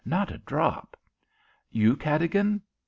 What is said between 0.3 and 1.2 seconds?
a drop."